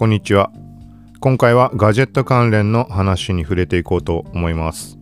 [0.00, 0.50] こんにちは。
[1.20, 4.98] 今回はガジェット関連の話に触れていこうと思います。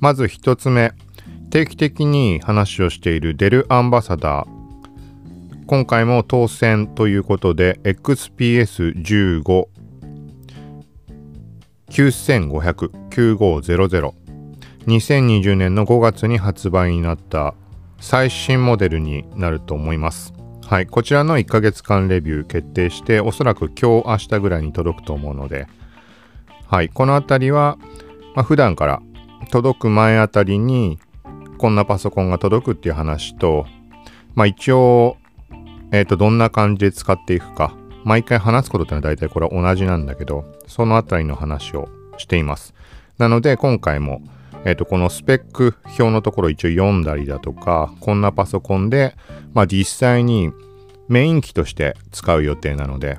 [0.00, 0.92] まず一つ目、
[1.50, 5.66] 定期的に話をしているデルアンバサダー。
[5.68, 9.66] 今回も当選ということで XPS15
[11.90, 14.12] 9500 9500
[14.88, 17.54] 2020年の5月に発売になった
[18.00, 20.33] 最新モデルになると思います。
[20.66, 25.66] はい、こちらの1ヶ月間レビュー決定して、おそらく今日、明日ぐらいに届くと思うので、
[26.66, 27.76] はい、この辺りは、
[28.34, 29.02] まあ、普段から
[29.50, 30.98] 届く前あたりに、
[31.58, 33.66] こんなパソコンが届くっていう話と、
[34.34, 35.18] まあ一応、
[35.92, 42.74] えっ、ー、と、どんな感じで使っていくか、毎回話すことってのは大体これは同じなんだけど、そのあたりの話をしています。
[43.18, 44.22] なので、今回も、
[44.64, 49.14] えっ、と、このスペック表のところ一応読んだりだとか、こんなパソコンで、
[49.52, 50.52] まあ実際に
[51.08, 53.18] メイン機として使う予定なので、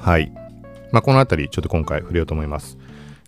[0.00, 0.32] はい。
[0.90, 2.76] まあこのあたりちょっと今回触れようと思います。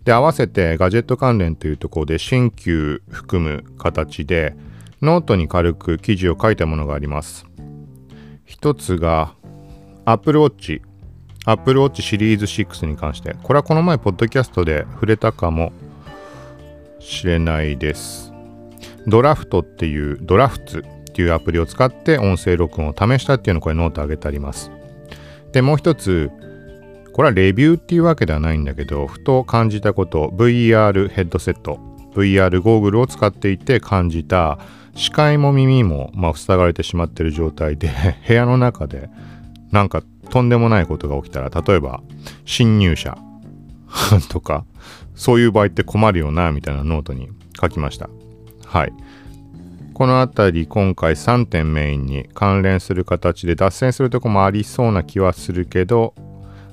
[0.03, 4.55] で、合わせてガジェット関連というところで新旧含む形で、
[5.01, 7.45] ノートに軽く記事を書いたものがあります。
[8.43, 9.33] 一つが、
[10.03, 10.81] Apple Watch
[11.45, 15.71] Apple Watch シリーズ6に関して、これはこの前、ポッドキャストで触れたかも
[17.09, 18.31] しれないです。
[19.07, 24.71] ドラフトっていう、 Drafts っていうアプリを使って音声録音を試したっていうのをこれノート上げてあります。
[25.51, 26.29] で、もう一つ、
[27.13, 31.79] これはレビューっていうわけではないんだけど、ふと感じたこと、VR ヘッドセット、
[32.13, 34.59] VR ゴーグルを使っていて感じた、
[34.95, 37.89] 視界も耳も、まあ、塞がれてしまってる状態で
[38.27, 39.09] 部屋の中で、
[39.71, 42.01] なんかとんでもないことが起きたら、例えば、
[42.45, 43.17] 侵入者
[44.29, 44.65] とか、
[45.19, 47.27] そういう場合って困るよな、みたいなノートに
[47.59, 48.09] 書きました。
[48.65, 48.93] はい。
[49.93, 56.13] この辺り今回3点メインに関連する形で脱線するとこもありそうな気はするけど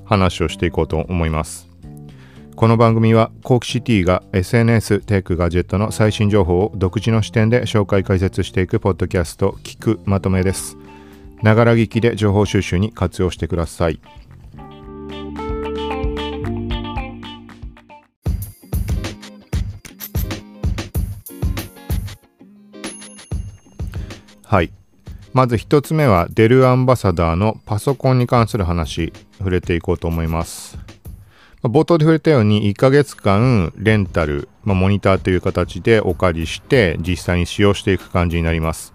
[0.05, 1.69] 話をしていこうと思います。
[2.55, 10.77] この番組はコークシティが SNS、テック、ガジェットの最新情報を独自の視点で紹介解説していくポッドキャスト聞くまとめです。
[11.43, 14.01] ながら聞きで情報収集に活用してください。
[24.49, 24.71] はい。
[25.33, 30.79] まず一つ目はデルアンバサダーのパソコンに関する話、触れていこうと思います。
[31.65, 38.93] 冒頭で触れたように1ヶ月間レンタル、まあ、モニターという形でお借りして実際に使用していく感じになります。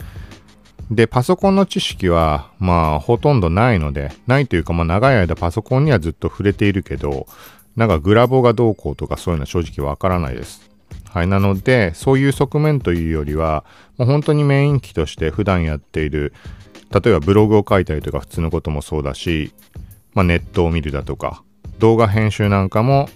[0.89, 7.27] で、パソコンの知識はまあほとんどないので、ないというかまあ長い間パソコンにはずっと触れているけど、
[7.75, 10.70] なんかグラボがどうこうとかそういうのは正直わからないです。
[11.13, 11.27] はい。
[11.27, 13.65] なので、そういう側面というよりは、
[13.97, 16.33] もう本当にメイン機として普段やっている、
[16.89, 19.53] 例えばブログを書いたりとか普通のこともそうだし、
[20.13, 21.43] まあ、ネットを見るだとか、
[21.79, 23.09] 動画編集なんかも、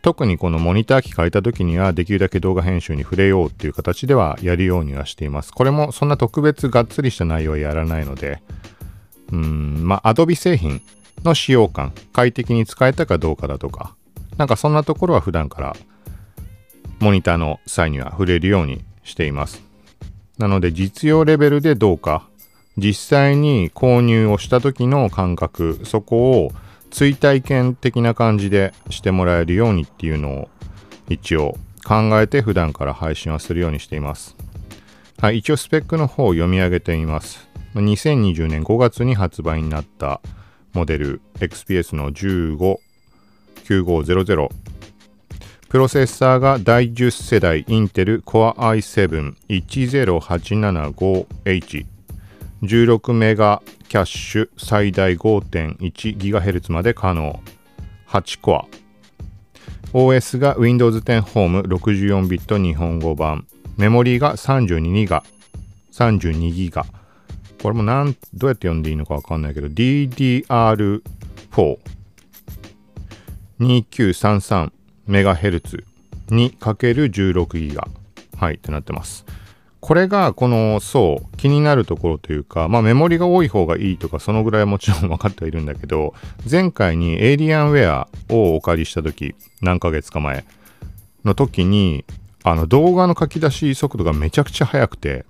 [0.00, 5.52] 特にこのモニター機変えた時にはできるだけ動画編集に触れようっていう形ではやるようにはしています。
[5.52, 8.40] これもそんな特別がっつりした内容はやらないので、
[9.30, 10.80] うん、まあ、Adobe 製品
[11.22, 13.94] の使用感、快適に使えたかどうかだとか、
[14.38, 15.76] なんかそんなところは普段から
[17.00, 19.62] モニターの際には触れるようにしています。
[20.38, 22.28] なので実用レベルでどうか、
[22.76, 26.52] 実際に購入をした時の感覚、そこを
[26.90, 30.48] 追体験的な感じでしてもらえるようにっていうのを
[31.08, 34.36] 一応考えて普段から配信はするようにしています。
[35.18, 37.48] はい、一応スペックの方を読み上げてみます。
[37.74, 40.20] 2020年5月に発売になった
[40.72, 44.48] モデル XPS の159500
[45.76, 48.54] プロセッサーが第10世代インテル Core
[49.44, 51.86] i7-10875H
[52.62, 57.38] 16メガキャッシュ最大 5.1GHz まで可能。
[58.08, 58.64] 8コア。
[59.92, 63.46] OS が Windows 10 Home 64ビット日本語版。
[63.76, 65.22] メモリーが 32GB
[65.92, 66.84] 32GB
[67.60, 71.02] これもなんどうやって読んでいいのかわかんないけど DDR4
[73.60, 74.75] 2933
[75.06, 75.84] メガヘルツ
[76.30, 77.88] にかける16ギガ。
[78.36, 79.24] はい、ってなってます。
[79.80, 86.14] これがこのそう、気になるところというか、まあメモリが多い方がいいとかそのぐらいはもちろん分かってはいるんだけど、
[86.50, 90.44] 前回にエイリアンウェアをお借りした時、何ヶ月か前
[91.24, 92.04] の時に、
[92.42, 95.24] あの動画の書き出し速度がめちゃくちゃ速くて、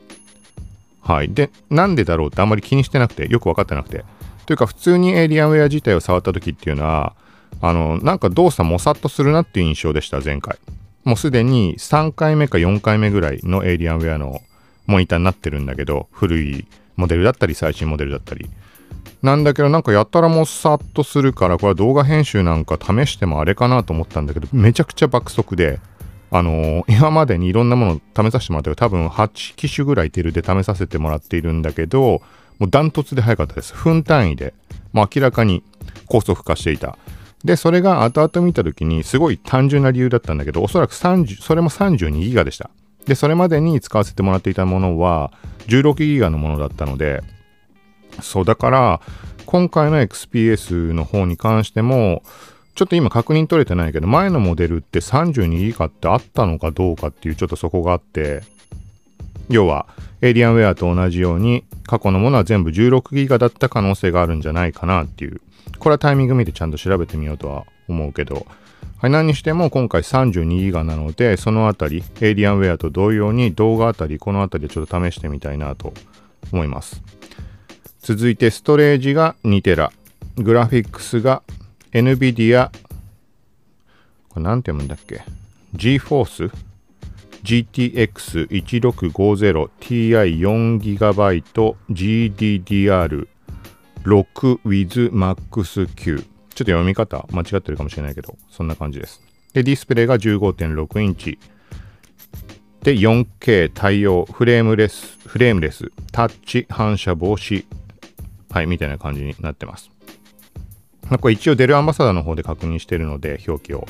[1.02, 1.32] はい。
[1.32, 4.04] で、なんでだろうってあんまり気にしてなくて、よく分かってなくて。
[4.46, 7.14] というか普通にエイリアンウェア自体を触った時っていうのは、
[7.60, 10.58] あの、なんか動作もさっとするなっていう印象でした、前回。
[11.04, 14.40] もうすでに3回目か4回目ぐらいのエイリアンウェアの
[14.86, 16.66] モニターになってるんだけど、古い
[16.96, 18.50] モデルだったり最新モデルだったり。
[19.22, 25.80] なんだけどなんかやたらもさっとするからこれは動画編集なんか試してもあれかなと思ったんだけどめちゃくちゃ爆速で
[26.30, 32.20] あのー、今までにいろんなものを試させてもらったけど多分8機種ぐらいテルで試させてもらっているんだけど
[32.58, 34.54] もうダントツで速かったです分単位で
[34.92, 35.62] もう明らかに
[36.06, 36.98] 高速化していた
[37.46, 42.68] でそれが後々見た時にすごい単純な理由だったんだけどおそらく30それも32ギガでした
[43.06, 45.32] でそれまでに使わせてもらっていたものは
[45.68, 47.22] 16ギガのものだったので
[48.22, 49.00] そう、だから、
[49.44, 52.22] 今回の XPS の方に関しても、
[52.74, 58.42] ちょっと今確認取れてないけど、前のモデルって32ギガってあったのかどうかっていうちょっとそこがあって、
[59.48, 59.86] 要は、
[60.22, 65.40] エイリアンウェアと同じように、過去のものは全部16ギガだった可能性があるんじゃないかなっていう。
[65.78, 68.46] これはタイミング見てちゃんと調べてみようとは思うけど、
[68.98, 75.92] はい、何にしても今回32ギガなので、そのあたり、エイリアンウェアと同様に動画あたり、このあたりでちょっと試してみたいなと
[76.52, 77.02] 思います。
[78.00, 79.92] 続いてストレージが2テラ。
[80.36, 81.42] グラフィックスが
[81.92, 82.70] NVIDIA、
[84.28, 85.24] これ何て読むんだっけ
[85.74, 86.50] ?GForce
[87.42, 93.28] GTX1650 Ti4GB GDDR
[94.06, 96.18] GDDR6 with Max Q。
[96.18, 99.20] ちょっと読み方間違ってるかもしれないけど、そんな感じです。
[99.52, 101.38] で、ディスプレイが15.6インチ。
[102.82, 107.64] で、4K 対応、フレームレス、フレームレス、タッチ反射防止
[108.50, 109.90] はい、みたいな感じになってます。
[111.20, 113.86] これ一応デルアンバサダーの方で確認してるので、表記を。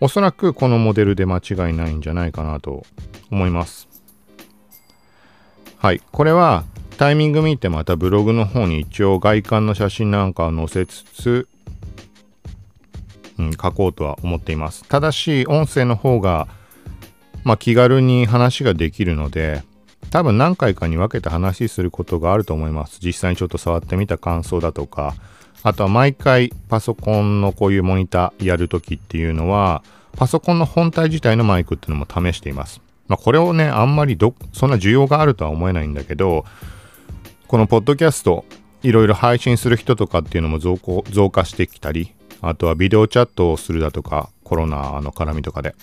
[0.00, 2.84] おそらくこのモデルで間違いないんじゃないかなと
[3.30, 3.88] 思います。
[5.76, 6.02] はい。
[6.10, 6.64] これは
[7.02, 11.48] タイミング見てまたブログの方に一応外観の写真なんかを載せつつ、
[13.40, 14.84] うん、書こうとは思っています。
[14.84, 16.46] ただし、音声の方が、
[17.42, 19.64] まあ、気軽に話ができるので、
[20.10, 23.00] 多分何回かに分けて話することがあると思います。
[23.02, 25.16] 実際にちょっと触ってみた感想だとか、
[25.64, 29.82] あとは毎回パソコンのこういうモニターやるときっていうのは、
[30.16, 32.80] パソコンの本体自体のマイクっていうのも試しています。
[33.08, 36.44] まあ、これをね、あんまりど、そんな需要があるとは思えないんだけど、
[37.52, 38.46] このポッドキャスト、
[38.82, 40.78] いろいろ配信する人とかっていうのも増
[41.10, 45.74] 増加してきたり、あとはビデオチャットをするだとか、コロナの絡みとかで。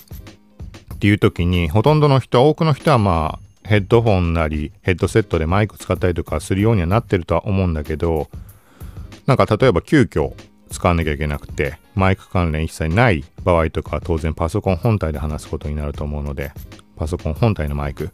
[0.96, 8.32] っていう時に、ほとんどの人、多くの人はまあ、ヘッドホンなりヘッドセットでマイク使ったりとかするようにはなってるとは思うんだけど
[9.28, 10.34] なんか例えば急遽
[10.72, 16.52] 使わなきゃいけなくてマイク関連一切ない場合とか当然パソコン本体で話すことになると思うので
[16.96, 18.10] パソコン本体のマイク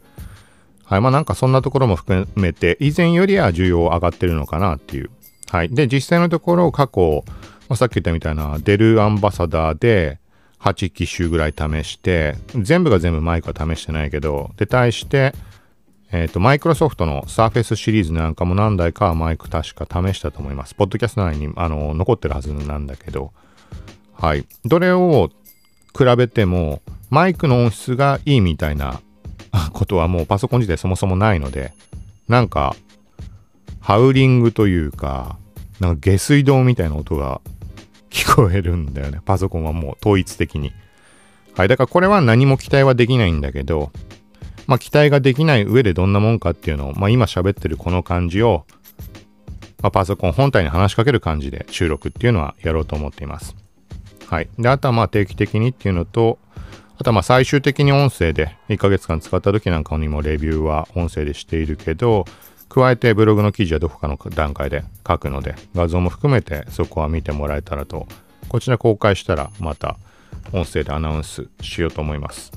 [0.86, 5.10] はいまあなんかそんなところも含めて以前よりは需要上がってるのかなっていう
[5.50, 7.24] はいで実際のところ過去、
[7.68, 10.18] まあ、さっき言ったみたいなデルアンバサダーで
[10.60, 15.34] 8機種ぐらい試して、全部が全部マイクは試してないけど、で、対して、
[16.12, 20.74] えっ、ー、と、マイクロソフトの Surface シリーズなんかも何台かマイク確か試したと思います。
[20.74, 23.32] ポッドキャスト内にあの残ってるはずなんだけど、
[24.12, 24.46] はい。
[24.64, 25.30] どれを
[25.96, 26.80] 比べても、
[27.10, 29.00] マイクの音質がいいみたいな
[29.72, 31.72] ことはもうパソコン自体そもそもないので、
[32.28, 32.76] なんか、
[33.80, 35.38] ハウリングというか、
[35.80, 37.40] なんか下水道みたいな音が
[38.10, 39.20] 聞こえるんだよね。
[39.24, 40.72] パソコンはもう統一的に。
[41.54, 41.68] はい。
[41.68, 43.92] だからこれは何も期待はできないんだけど、
[44.66, 48.66] まあ期待ができない上でどんなもんかっていうのを、まあ今喋ってるこの感じを、
[49.82, 53.54] まあ、パソコン本体に話しかける感じで収録っていうのはやろうと思っています。
[54.26, 54.48] はい。
[54.58, 56.38] で、あとはまあ定期的にっていうのと、
[56.98, 62.24] あとはまあ最終的に音声で1ヶ月間使った時なんかにもレビューは音声でしているけど、
[62.70, 68.08] 加えてブログの記事はどこかの段階で書くので、画像も含めてそこは見てもらえたらと、
[68.48, 69.98] こちら公開したらまた
[70.52, 72.50] 音声でアナウンスしようと思います。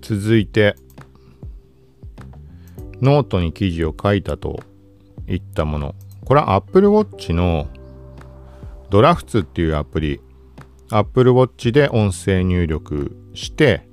[0.00, 0.76] 続いて
[3.02, 4.62] ノートに記事を書いたと
[5.28, 5.94] いったもの
[6.24, 7.68] これは Apple Watch の
[8.90, 10.20] Drafts っていうアプリ、
[10.90, 13.88] Apple Watch で音声入力して、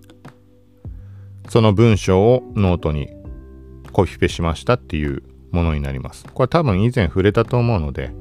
[1.48, 3.10] その文章をノートに
[3.92, 6.26] コピペしましたっていうものになります。
[6.34, 8.12] これ多分以前触れたと思うので、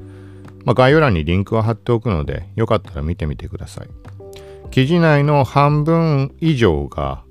[0.65, 3.87] まあ、概要欄にリンクを貼っておくので、よかったら見てみてください。
[4.71, 7.23] 記事内の半分以上が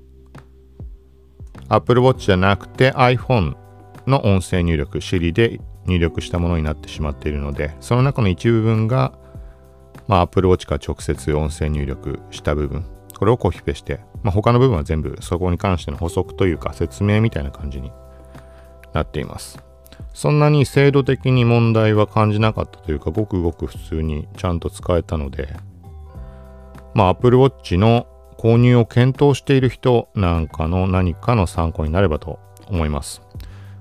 [1.69, 3.55] Apple Watch じゃなくて iPhone
[4.07, 9.13] の音声入力、Siri で入力したものになってしまっているので、その中の一部分が
[10.09, 12.83] まあ、Apple Watch から直接音声入力した部分、
[13.19, 17.91] これをコピペして、まあ、他の部分は全部そこに関しての補足というか説明みたいな感じに
[18.91, 19.63] なっています。
[20.15, 25.55] そんなに制度的に問題は感じなかったというか、ごくごく普通にちゃんと使えたので、
[26.95, 28.07] まあ、Apple Watch の
[28.39, 33.21] 購入を検討している人なんかの何かの参考になればと思います。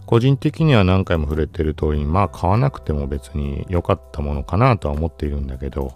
[0.04, 5.94] 個人的には何回も触れてる通りに、まあ買わなくても別に良かったものかなとは思っているんだけど、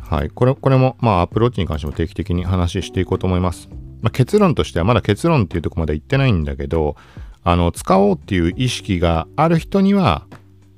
[0.00, 0.28] はい。
[0.28, 3.70] これ、これも、まあ、アプローチに関しても定期的に話していこうと思います。
[4.02, 6.96] まあ、結論としては、まだ結論っていうとこまで言ってないんだけど、
[7.42, 10.26] あの、使おうっていう意識がある人には、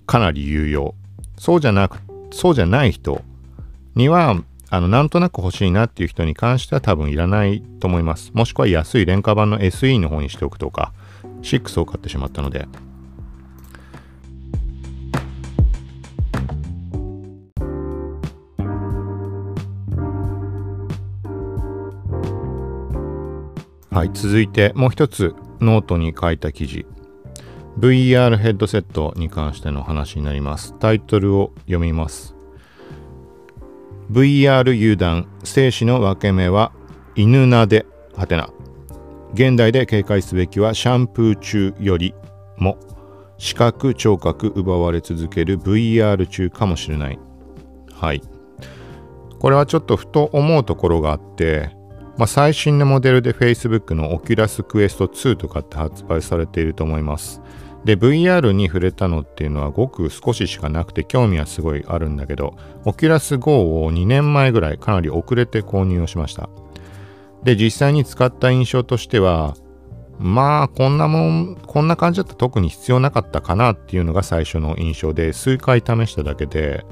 [0.07, 0.95] かなり有用。
[1.37, 1.99] そうじゃなく、
[2.31, 3.21] そうじゃない人
[3.97, 4.37] には、
[4.71, 8.33] あの、なんとなく欲しいなっていう人に関しては多分いらないと思います。
[8.35, 10.93] もしくは安い廉価版の SE の方にしておくとか、
[11.41, 12.69] 6を買ってしまったので、
[23.91, 26.87] はい、続いてもう一つノートに書いた記事。
[27.81, 30.75] VR ヘッドセットに関しての話になります。
[30.79, 32.38] タイトルを読みます。
[34.11, 36.73] VR 油断生死の分け目は
[37.15, 37.87] 犬なで
[38.17, 38.51] はてな
[39.35, 42.15] 現代で警戒すべきはシャンプー中より
[42.57, 42.79] も
[43.37, 47.19] 視覚聴覚奪われ続ける VR 中かもしれない。
[47.93, 48.23] はい。
[49.39, 51.79] これはちょっとふと思うところがあって
[52.19, 57.41] まあ、最新のモデルで Facebook の Oculus Quest 2とかって発売されていると思います。
[57.85, 62.55] で、VR に触れたのっていうのはごく少ししかなくて興味はすごいあるんだけど、
[62.85, 66.49] Oculus Go を2年前ぐらいかなり遅れて購入をしました。
[67.45, 69.55] で、実際に使った印象としては、
[70.19, 76.85] まあ、こんなもん、こんな感じだったら特に必要なかったかなっていうのが最初の印象で、数回試しただけで、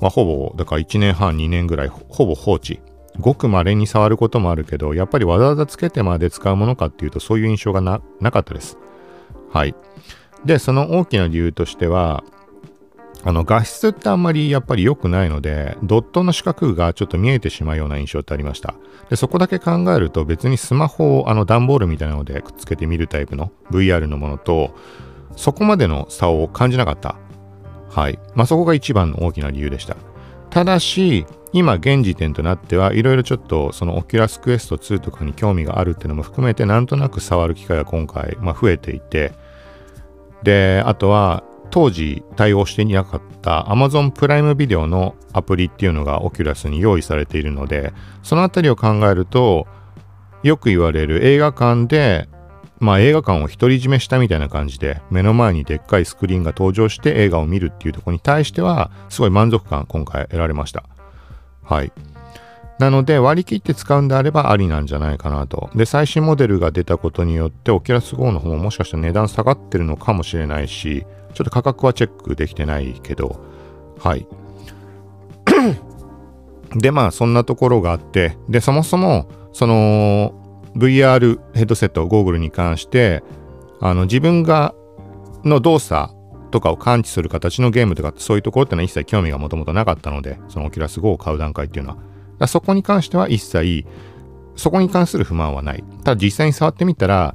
[0.00, 2.80] まあ、ほぼ、だから1年半、2年ぐらい、ほぼ放置
[3.20, 8.78] ごく稀に触ることもあるけど、やっぱりわざわざつけてまで使うものかっていうと、そういう印象がなかったです。
[9.52, 9.74] はい。
[10.44, 12.24] で、その大きな理由としては、
[13.24, 18.74] あの画質ってあんまりやっぱり良くないので、ドットの四角がちょっと見えてしまうような印象ってありました。
[19.10, 24.74] で、そこだけ考えると別にスマホをあの段ボールみたいなのでくっつけて見るタイプの VR のものと、
[25.36, 27.16] そこまでの差を感じなかった。
[27.88, 28.18] はい。
[28.34, 29.96] まあ、そこが一番の大きな理由でした。
[30.50, 39.32] ただし、今現時点となってはいろいろちょっとその Oculus Quest 2とかに興味があるっていうのも含めてなんとなく触る機会が今回、まあ、増えていて
[40.42, 47.92] であとは当時対応していなかった Amazon プライムビデオのアプリっていうのが Oculus に用意されているので
[48.22, 49.66] そのあたりを考えると
[50.42, 52.28] よく言われる映画館で
[52.78, 60.84] まあ映画館を独り占めしたみたいな感じで目の前にでっかいスクリーンが登場して映画を見るっていうところに対してはすごい満足感今回得られました。
[61.62, 61.92] はい。
[62.78, 65.68] なので割り切って使うんであればありなんじゃないかなと。
[65.74, 71.04] で、最新モデルが出たことによって、オキュラス GO の方ももしかしたら値段下がってるのかもしれないし、
[71.34, 73.40] ちょっと価格はチェックできてないけど、
[73.98, 74.26] はい。
[76.78, 80.34] で、まあ、そんなところがあって、で、そもそも、その、
[80.76, 83.24] VR ヘッドセット、ゴーグルに関して、
[83.80, 84.74] あの、自分が、
[85.44, 86.12] の動作
[86.50, 92.07] とかを感知する形のゲームとかそういうところってのは一切興味がもともとなかったので、そのオキュラス GO を買う段階っていうのは。
[92.46, 93.84] そこに関しては一切、
[94.56, 95.84] そこに関する不満はない。
[96.04, 97.34] ただ実際に触ってみたら、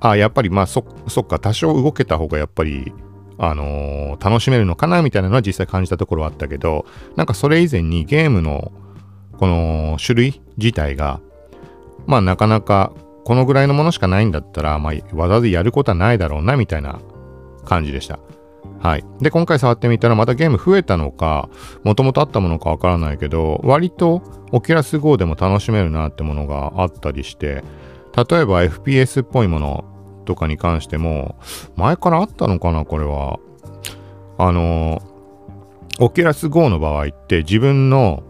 [0.00, 2.92] あやっぱりまあそ、そっか、多少動けた方がやっぱり、
[3.38, 6.84] あのー、楽しめるのかなみたいなのは実際感じたところはあったけど、
[7.16, 8.72] なんかそれ以前にゲームの
[9.38, 11.20] この種類自体が、
[12.06, 12.92] まあなかなか
[13.24, 17.00] このぐらいのものしかないんだったら、まあわざわざやることはないだろうなみたいな
[17.64, 18.18] 感じでした。
[18.84, 19.04] はい。
[19.18, 21.48] で、今回触ってみたらまたゲーム増えたのか、
[21.84, 24.22] もともとあったものかわからないけど、割と
[24.52, 27.64] オキュラス GO でも楽しめるなってものがあったりして、
[28.14, 29.84] 例えば FPS っぽいもの
[30.26, 31.36] とかに関しても、
[31.76, 33.38] 前からあったのかな、これは。
[34.36, 35.00] あの、
[35.98, 38.22] オキュラス GO の場合って自分の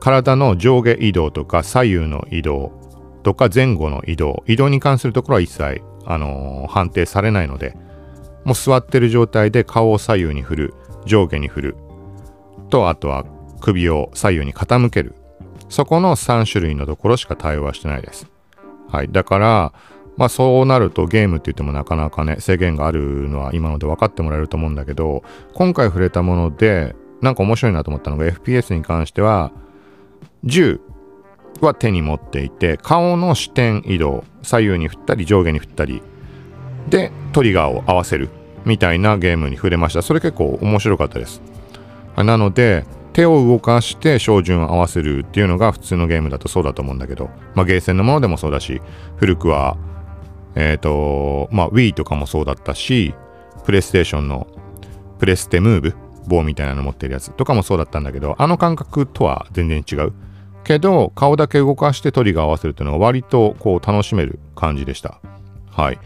[0.00, 2.72] 体の上下移動とか左右の移動
[3.22, 7.76] とか前後の移動、移動に関するところは一切、あのー、判定されないので、
[8.44, 11.76] もう座ってる状態で顔を左右に振る、上下に振る。
[12.70, 13.24] と、あとは
[13.60, 15.14] 首を左右に傾ける。
[15.68, 18.26] そこの3種類のところしか対応はしてないです。
[18.88, 19.08] はい。
[19.10, 19.72] だから、
[20.16, 25.22] まあそうなるとゲームって言ってもなかなかね、制限があるのは今ので分かってもらえると思うんだけど、
[25.54, 29.52] 今回触れたもので、なんか面白いなと思ったのが FPS に関しては、
[30.44, 30.80] 銃
[31.60, 36.02] は手に持っていて、顔の視点移動、左右に振ったり上下に振ったり
[36.88, 38.28] でトリガーを合わせる
[38.64, 41.40] みたいなゲームに触れましたそれ結構面白かったです
[42.16, 48.80] なので手を動かして照準を合わせるっていうのが普通のゲームだとそうだと思うんだけど、まあ、ゲーセンのものでもそうだし
[49.16, 49.76] 古くは
[50.54, 53.14] えっ、ー、と、まあ Wii とかもそうだったし、
[53.64, 54.46] プレイステーションの
[55.18, 55.94] プレステムーブ、
[56.26, 60.12] 棒みたいなの持ってるやつとかもそうだったんだけど、あの感覚とは全然違う。
[60.64, 65.20] けど、顔だけ動かしてトリガー合わせるっていうのは割とこう楽しめる感じでした。
[65.70, 65.98] はい。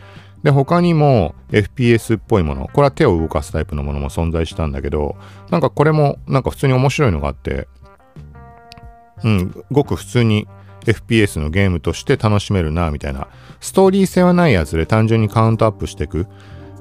[0.45, 5.17] で、他にも FPS っぽいもの、これは手を動かすタイプのものも存在したんだけど、
[5.51, 7.67] なんかこれもなんか普通に面白いのがあって、
[9.25, 10.47] うん、ごく普通に
[10.85, 13.27] FPS のゲームとして楽しめるな、みたいな。
[13.61, 16.27] ストーリー性はないやつで単純にカウントアップしていく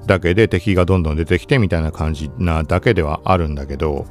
[0.05, 4.05] だけで敵がどんどん出てきてみたいな感じなだけではあるんだけど、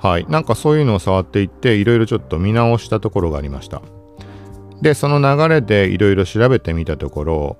[0.00, 0.26] はい。
[0.28, 3.82] なんかそういうのを触っていって、いろいろちょっと見直したところがありました。
[4.80, 7.56] で、その流れでいろいろ調べてみたところ、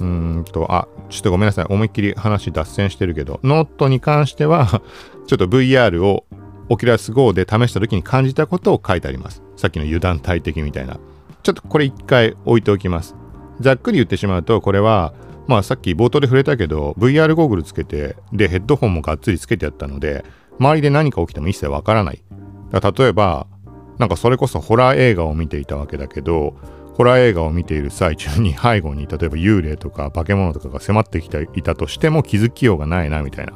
[0.00, 1.66] うんと、あ、ちょっとごめんなさい。
[1.68, 4.82] 思いっきり話脱線してるけど、ノートに関しては
[5.26, 6.24] ちょっと VR を
[6.68, 9.42] オキュラス GO で試した時に感じたことを書いてあります。
[9.56, 10.98] さっきの油断大敵みたいな。
[11.42, 13.14] ちょっとこれ一回置いておきます。
[13.60, 15.12] ざっくり言ってしまうと、これは、
[15.46, 20.24] まあさっき冒頭で触れたけど、VR ゴーグルつけて、で、ヘッドホンもがっつりつけてやったので、
[20.58, 22.22] 周りで何か起きても一切わからない。
[22.70, 23.46] だ例えば、
[23.98, 26.54] なんかそれこそホラー映画を見ていたわけだけど、
[26.94, 33.52] ホラー映画を見ている最中に背後に例えば幽霊とか化け物とかが迫ってきていたとしても気づきようがないなみたいな。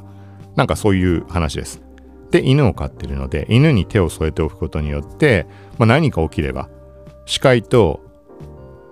[0.56, 1.80] なんかそういう話です。
[2.32, 5.46] で、犬を飼ってるので、犬に手を添えておくことによって、
[5.78, 6.68] まあ、何か起きれば、
[7.26, 8.00] 視界と、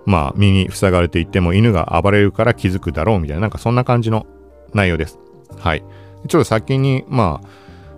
[0.05, 4.25] まあ、耳塞がれていっても犬が暴れるから気づくだろうみたいな、なんかそんな感じの
[4.73, 5.19] 内容です。
[5.57, 5.83] はい。
[6.27, 7.47] ちょっと先に、まあ、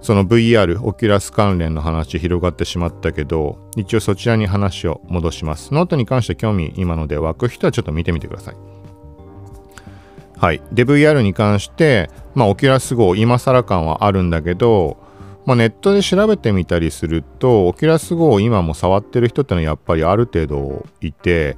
[0.01, 5.74] その VR、 Oculus 関連の話広がってしまったけど、一応そちらに話を戻します。
[5.74, 8.56] ノートに関して興味今ので湧く人はちょっと見てみてください。
[10.38, 10.62] はい。
[10.72, 14.98] で、VR に関して、まあ、 Oculus Go 今更感はあるんだけど、
[15.46, 21.58] まあ、ネットで調べてみたりすると、 Oculus Go を今も触ってる人ってのはやっぱりある程度いて、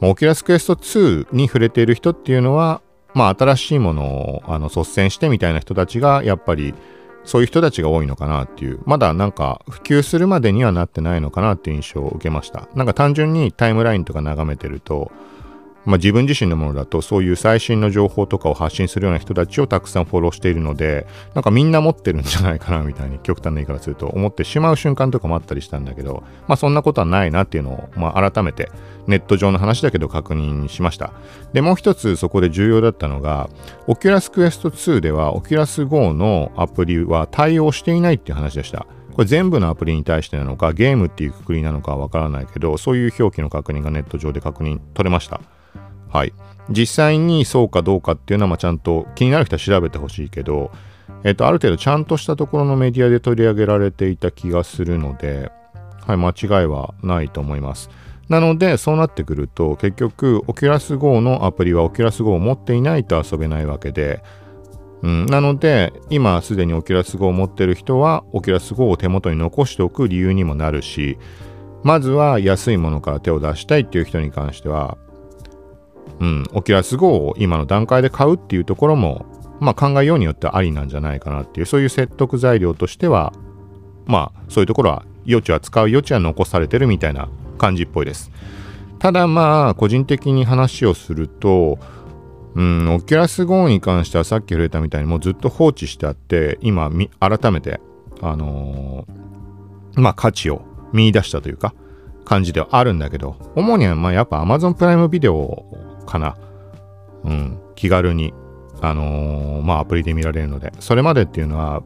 [0.00, 2.82] まあ、 Oculus Quest 2に触れている人っていうのは、
[3.14, 6.74] まあ、新しいものをあの率先してみたいな人たちがやっぱり
[7.28, 12.68] そういう人たちが多いのかなっていう、まだなんか普及するまでにはなってないのかなっていう印象を受けました。
[12.74, 15.12] なんか単純にタイムラインとか眺めてると、
[15.88, 28.70] まあ、自分自身のものだとそういう最新の情報とかを発信するような人たちをたくさんフォローしているのでなんかみんな持ってるんじゃないかなみたいに極端な言い方すると思ってしまう瞬間とかもあったりしたんだけどまあそんなことはないなっていうのを、まあ、改めて
[29.06, 31.14] ネット上の話だけど確認しました。
[31.54, 33.48] でもう一つそこで重要だったのが
[33.86, 38.86] Oculus Quest 2では Oculus Go のアプリは対応していないっていう話でした。
[39.14, 45.40] これ全部のアプリに対してなのかゲームっていうくくりなのかはわからないけどそういう表記の確認がネット上で確認取れました。
[46.10, 46.32] はい。
[46.70, 50.70] 実際にそうかどうかっていうのは、まあ、ちゃんと気になる人は調べてほしいけど、
[51.24, 55.50] えっ、と、ある程度ちゃんとしたところのメディアで取り上げられていた気がするので、
[56.06, 57.90] はい、間違いはないと思います。
[58.28, 64.22] なので、そうなってくると、結局、Oculus Go のアプリは Oculus Go を持っていないと遊べないわけで、
[65.02, 71.18] うん、なので、今すでに Oculus Go を持ってる人は、Oculus Go を手元に残しておく理由にもなるし、
[71.84, 74.98] まずは安いものから手を出したいっていう人に関しては、
[76.20, 79.26] うん、オキュラス GO を今の段階で買うっていうところも、
[79.60, 83.32] まあ、考えようによってはありなんじゃないかなっていう、そういう説得材料としては、
[84.06, 87.28] まあ、そういうところは余地は使う余地は残されてるみたいな
[87.58, 88.30] 感じっぽいです。
[88.98, 91.78] ただまあ、個人的に話をすると、
[92.54, 97.80] うん、オキュラス GO に関してはさっき触れたみたいにもうずっと放置してあって、今、改めて、
[98.20, 101.74] あのー、まあ、価値を見出したというか、
[102.24, 105.66] 感じではあるんだけど、主にはまあやっぱ Amazon プライムビデオ
[106.08, 106.36] かな。
[107.24, 108.32] うん、気軽に、
[108.80, 111.82] あのー、まあ、アプリで見られるので、それまでっていうのは、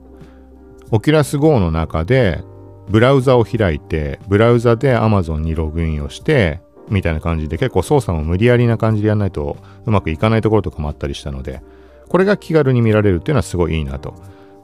[0.91, 2.43] Oculus Go の中で、
[2.89, 9.57] ブラウザを開いて、ブラウザで Amazon にログインをして、みたいな感じで結構操作も無理やりな感じでやらないと
[9.87, 11.63] うまくいかないところとかもあったりしたので、
[12.09, 14.15] これが気軽に見られるっていうのはすごいいいなと。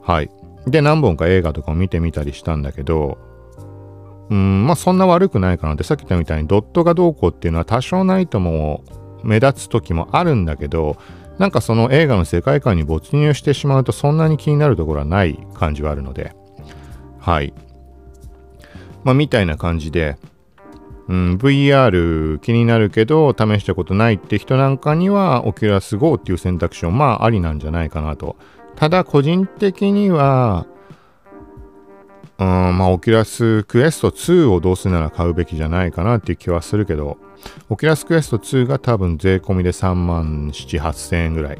[0.02, 0.30] はい。
[0.66, 3.18] で、何本か映画とかも見てみたりしたんだけど、
[4.30, 8.84] うん、まあそんな悪くないかなって、さっき言ったみたいにドットがどうこうっていうのは多少ないとも
[9.22, 10.96] 目立つ時もあるんだけど
[11.38, 16.34] なんかその映画の世界観に没入してしまうとそんなに気になるところはない感じはあるので
[17.18, 17.54] はい
[19.04, 20.16] まあみたいな感じで
[21.08, 28.36] うん、VR 気になるけど試したことないって人なんかには Oculus Go っていう選択肢もまあありなんじゃないかなと。
[28.76, 30.66] ただ個人的には
[32.38, 37.18] うん、まあ、 Oculus Quest 2をどうするなら買うべきじゃないかなっていう気はするけど、
[37.68, 41.58] Oculus Quest 2が多分税込みで3万7、8000円ぐらい。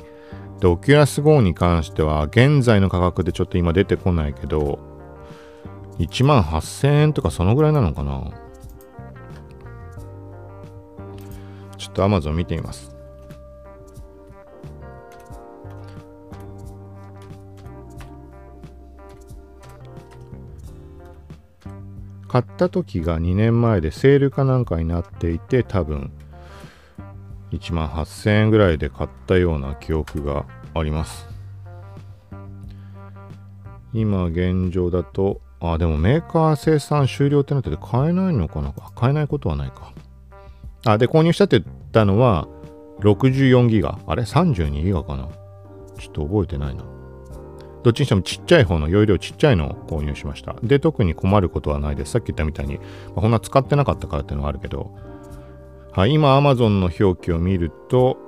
[0.60, 4.78] で、 Oculus Go に関しては、現在の価格でちょっと今出てこないけど、
[5.98, 8.30] 1万8000円とかそのぐらいなのかな
[11.76, 12.97] ちょっと Amazon 見てみます。
[22.28, 26.12] 買った時が2年前でセールかなんかになっていて多分
[27.52, 31.26] 1万8000円ぐらいで買ったような記憶があります。
[33.94, 38.72] 今現状だとあでもメーカー生産終了ってなってて買えないのかな？
[38.94, 39.92] 買えないことはないか。
[40.84, 42.46] あで購入したって言ったのは
[43.00, 43.98] 64ギガ。
[44.06, 45.28] あれ？32ギガかな？
[45.98, 46.84] ちょっと覚えてないな。
[47.82, 50.56] どっちにしてもちっちゃい方の容量ちっちゃいのを購入しました。
[50.62, 52.12] で、特に困ることはないです。
[52.12, 52.82] さっき言ったみたいに、ま
[53.16, 54.94] あ、こんな使ってなかったからっていうのはあるけど、
[55.92, 58.18] はい、今 Amazon の表記を見ると、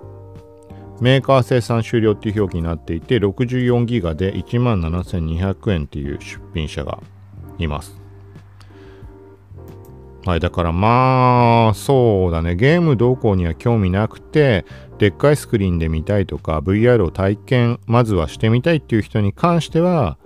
[1.01, 7.01] メーカー生産終了っていう表記になっていて、64ギガで17,200円っていう出品者が
[7.59, 8.00] います。
[10.27, 12.55] はい、だからまあ、そうだね。
[12.55, 14.67] ゲーム動向には興味なくて、
[14.99, 20.19] でっかいスクリーンで見たいとか、VR を体験、まずはしてみたいっていう人に関しては、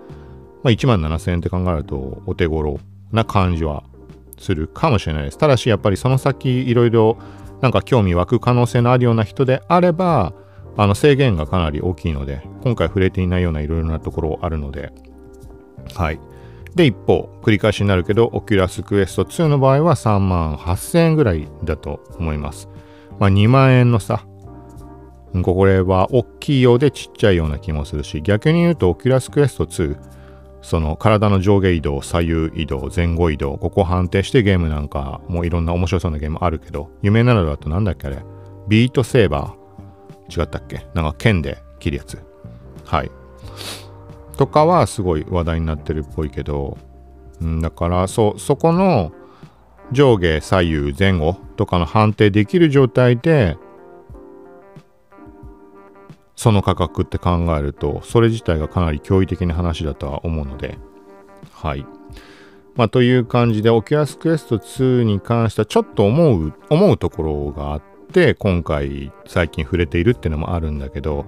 [0.64, 2.80] まあ、1万7000円って考えるとお手頃
[3.12, 3.84] な感じは
[4.38, 5.38] するかもしれないです。
[5.38, 7.18] ただし、やっぱりその先、いろいろ
[7.60, 10.32] なんか興味湧く可能性のあるような人であれば、
[10.76, 14.92] あの制限がかなり大きいので、今回触れていないようないろいろなところあるので、
[15.94, 16.18] はい。
[16.74, 22.68] で、一方、繰り返しになるけど、 Oculus Quest 2の場合は3万8000円ぐらいだと思います。
[23.18, 24.24] まあ、2万円の差。
[25.42, 29.96] これは大きいようでちっちゃいような気もするし、逆に言うと、 Oculus Quest 2、
[30.62, 38.24] その体の上下移動、左右移動、前後移動、ここ判定してゲームなんかもういろんな面白そうなゲームあるけど、有名なのだとなんだっけあれ？
[38.66, 40.40] Beat Saber？
[40.40, 40.86] 違ったっけ？
[40.94, 42.18] なんか剣で切るやつ。
[42.84, 43.10] はい。
[44.36, 46.78] とかはすごい話題になってるっぽいけど、
[47.40, 49.12] うん、だからそそこの
[49.92, 53.56] 上下左右前後とかの判定できる状態で
[56.36, 60.78] その価格って考えるとそれ自体がかなり驚異的な話だとは思うので
[61.52, 61.86] はい。
[62.74, 71.24] まあという感じで Oculus Quest 2に関してはちょっと思う思うところがあって今回最近触れているっていうのもあるんだけど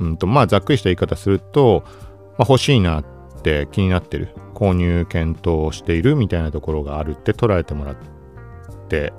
[0.00, 1.84] うんとまあざっくりした言い方すると
[2.38, 3.04] まあ、欲しいなっ
[3.42, 7.96] て気になってる購入検討しているみたいなところがあるって捉えてもらっ
[8.88, 9.12] て、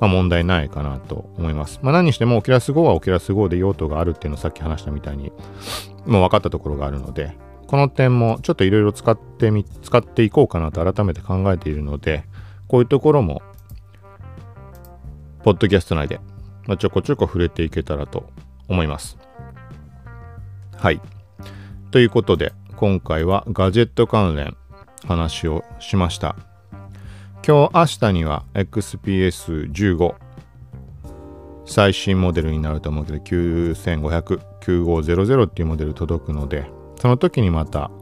[0.00, 1.80] まあ、問題ないかなと思います。
[1.82, 5.32] まあ、何にしてもオキラス GO はオキラス GO で用途があるっていうのをさっき話したみたいに
[6.06, 12.24] もう分かったところがあるのでこの点もちょっといろいろ使ってみ使っていこうかなと改めて考えているので
[12.68, 13.42] こういうところも
[15.42, 16.20] ポッドキャスト内で、
[16.66, 18.30] ま、ちょこちょこ触れていけたらと
[18.68, 19.18] 思います。
[20.76, 21.00] はい。
[21.90, 24.56] ということで、今回はガジェット関連
[25.06, 26.34] 話をしました。
[27.46, 30.14] 今日明日には XPS15
[31.64, 36.68] 最新モデルになると思うけど9500、9500っていうモデル届くので
[37.00, 37.92] その時にまた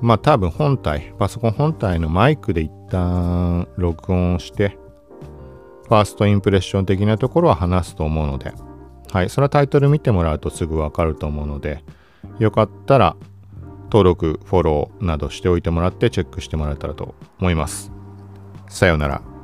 [0.00, 4.78] まあ多分本体、パソコン本体のマイクで一旦録音して、
[5.88, 8.52] ファーストインプレッション的なところは話すと思うので、
[9.16, 11.82] はい、それはタイトル見てもらうとすぐわかると思うので、
[12.38, 13.16] よかったら
[13.84, 17.90] 登録、フォローなどしておいてもらってチェックしてもらえたらと思います。
[18.68, 19.35] さようなら。